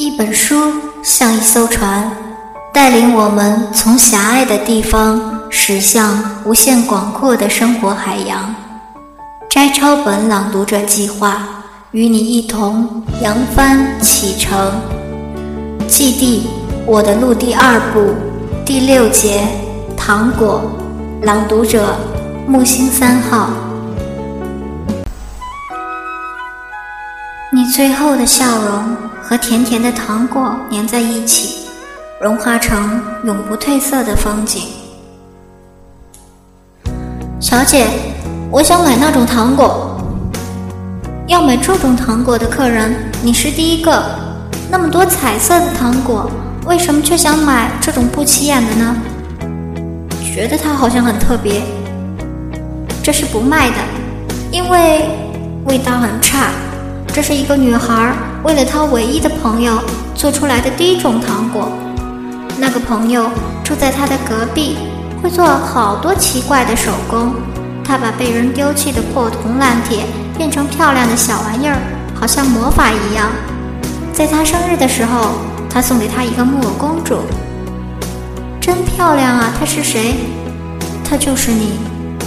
[0.00, 0.72] 一本书
[1.02, 2.10] 像一艘船，
[2.72, 8.54] 带领我们从狭隘的地方驶向无限广阔的生活海洋。
[9.50, 11.46] 摘抄本朗读者计划
[11.90, 14.72] 与你一同扬帆启程。
[15.86, 16.46] 记地：
[16.86, 18.14] 我的路第二部
[18.64, 19.46] 第六节。
[19.98, 20.62] 糖果，
[21.20, 21.94] 朗读者
[22.48, 23.50] 木星三号。
[27.52, 28.96] 你最后的笑容
[29.30, 31.68] 和甜甜的糖果粘在一起，
[32.20, 34.64] 融化成永不褪色的风景。
[37.38, 37.86] 小姐，
[38.50, 39.96] 我想买那种糖果。
[41.28, 42.92] 要买这种糖果的客人，
[43.22, 44.02] 你是第一个。
[44.68, 46.28] 那么多彩色的糖果，
[46.66, 48.96] 为什么却想买这种不起眼的呢？
[50.34, 51.62] 觉得它好像很特别。
[53.00, 53.76] 这是不卖的，
[54.50, 55.08] 因为
[55.66, 56.48] 味道很差。
[57.12, 58.12] 这是一个女孩
[58.42, 59.78] 为了他唯一的朋友
[60.14, 61.70] 做出来的第一种糖果。
[62.58, 63.30] 那个朋友
[63.62, 64.76] 住在他的隔壁，
[65.22, 67.34] 会做好多奇怪的手工。
[67.84, 70.04] 他把被人丢弃的破铜烂铁
[70.36, 71.76] 变成漂亮的小玩意儿，
[72.14, 73.30] 好像魔法一样。
[74.12, 75.32] 在他生日的时候，
[75.68, 77.18] 他送给他一个木偶公主，
[78.60, 79.52] 真漂亮啊！
[79.58, 80.14] 她是谁？
[81.04, 81.72] 她就是你。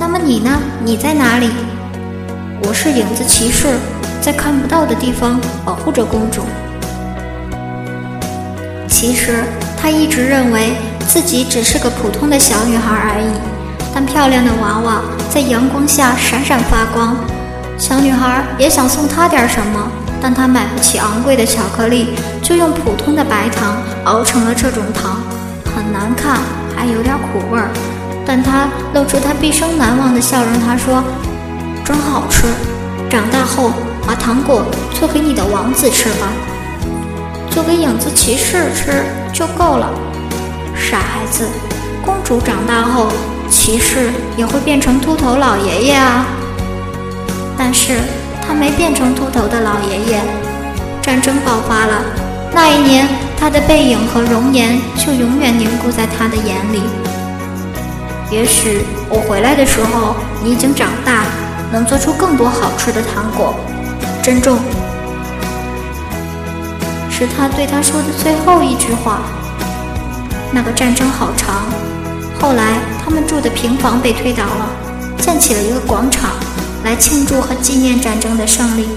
[0.00, 0.50] 那么你呢？
[0.84, 1.50] 你在哪里？
[2.66, 3.74] 我是影子骑士。
[4.24, 6.40] 在看不到的地方保护着公主。
[8.88, 9.44] 其实
[9.76, 10.72] 她一直认为
[11.06, 13.28] 自己只是个普通的小女孩而已，
[13.92, 17.14] 但漂亮的娃娃在阳光下闪闪发光。
[17.76, 19.90] 小女孩也想送她点什么，
[20.22, 25.20] 但她买不起昂贵的巧克力，就用普通的白糖熬成了这种糖，
[25.76, 26.38] 很难看，
[26.74, 27.68] 还有点苦味儿。
[28.24, 31.04] 但她露出她毕生难忘的笑容，她说
[31.84, 32.46] ：“真好吃，
[33.10, 33.70] 长大后。”
[34.06, 36.28] 把糖果做给你的王子吃吧，
[37.50, 39.88] 做给影子骑士吃就够了。
[40.74, 41.48] 傻孩子，
[42.04, 43.08] 公主长大后，
[43.48, 46.26] 骑士也会变成秃头老爷爷啊。
[47.56, 47.94] 但是
[48.46, 50.20] 他没变成秃头的老爷爷。
[51.00, 52.02] 战争爆发了，
[52.52, 56.82] 那一年他的背影和容颜就永远凝固在他的眼里。
[58.30, 61.24] 也许我回来的时候，你已经长大，
[61.70, 63.54] 能做出更多好吃的糖果。
[64.24, 64.56] 珍重，
[67.10, 69.20] 是他对他说的最后一句话。
[70.50, 71.66] 那个战争好长，
[72.40, 74.70] 后来他们住的平房被推倒了，
[75.18, 76.30] 建起了一个广场，
[76.84, 78.88] 来庆祝和纪念战争的胜利。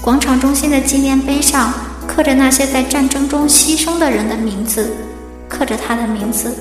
[0.00, 1.72] 广场中心的纪念碑上
[2.06, 4.92] 刻着那些在战争中牺牲的人的名字，
[5.48, 6.54] 刻着他的名字。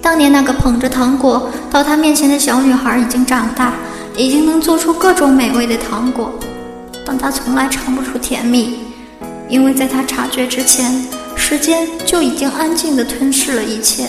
[0.00, 3.72] 当年那个捧着糖果到他面前的小女孩已经长大，
[4.16, 6.32] 已经能做出各种美味的糖果。
[7.04, 8.78] 但他从来尝不出甜蜜，
[9.48, 14.08] 因为在他察觉之前，时间就已经安静地吞噬了一切，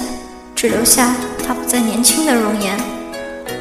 [0.55, 1.15] 只留下
[1.45, 2.77] 他不再年轻的容颜。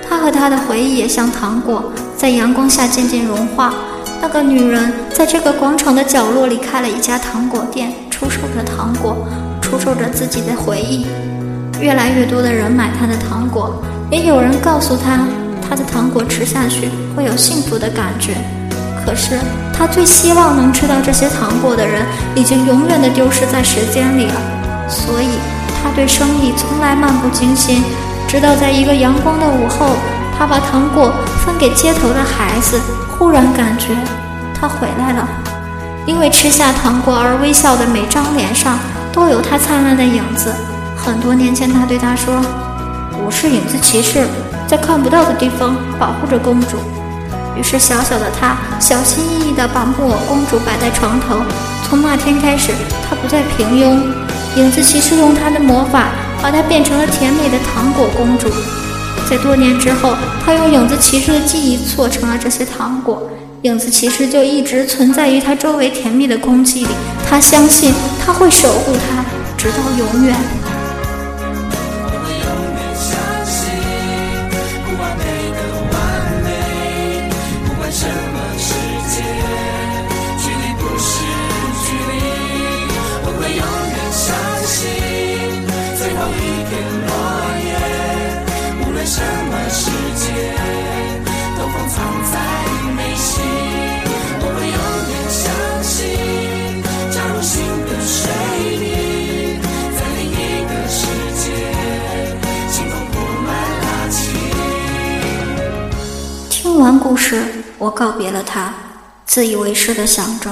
[0.08, 3.75] 他和他的回忆也像糖果，在阳光下渐渐融化。
[4.20, 9.16] 那个女人在这个广场的角落里开了一家糖果店，出售着糖果，
[9.60, 11.06] 出售着自己的回忆。
[11.81, 15.26] 越来越多的人买他的糖果，也有人告诉他，
[15.69, 18.37] 他的糖果吃下去会有幸福的感觉。
[19.05, 19.39] 可是，
[19.73, 22.06] 他最希望能吃到这些糖果的人，
[22.37, 24.41] 已经永远的丢失在时间里了。
[24.89, 25.28] 所以，
[25.83, 27.83] 他对生意从来漫不经心。
[28.28, 29.97] 直到在一个阳光的午后，
[30.39, 31.12] 他把糖果
[31.45, 32.81] 分给街头的孩子，
[33.19, 33.89] 忽然感觉
[34.55, 35.29] 他回来了。
[36.06, 38.79] 因为吃下糖果而微笑的每张脸上，
[39.12, 40.55] 都有他灿烂的影子。
[40.97, 42.41] 很多年前，他对他说
[43.25, 44.27] ：“我是影子骑士，
[44.72, 46.78] 在看不到的地方保护着公主。”
[47.55, 51.43] 于是，小小的他小心翼翼地把木偶公主摆在床头。
[51.87, 52.72] 从那天开始，
[53.06, 54.00] 她不再平庸。
[54.56, 56.09] 影子骑士用他的魔法，
[56.41, 58.49] 把她变成了甜美的糖果公主。
[59.28, 63.28] 在多年之后，他用影子骑士的记忆做成了这些糖果。
[63.62, 66.88] 影子骑士就一直存在于他周围甜蜜的空气里。
[67.29, 67.93] 他相信
[68.25, 69.23] 他会守护她，
[69.58, 70.35] 直到永远。
[106.82, 107.44] 完故事，
[107.79, 108.75] 我告别了他，
[109.25, 110.50] 自以为是的想着，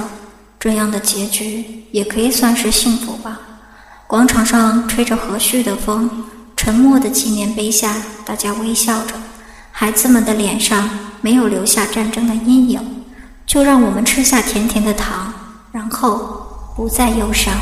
[0.57, 3.37] 这样的结局也可以算是幸福吧。
[4.07, 6.09] 广场上吹着和煦的风，
[6.55, 7.95] 沉默的纪念碑下，
[8.25, 9.15] 大家微笑着，
[9.73, 10.89] 孩子们的脸上
[11.19, 13.03] 没有留下战争的阴影。
[13.45, 15.33] 就让我们吃下甜甜的糖，
[15.73, 16.47] 然后
[16.77, 17.53] 不再忧伤。